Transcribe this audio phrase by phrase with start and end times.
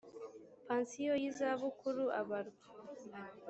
[0.65, 2.63] pansiyo y’izabukuru abarwa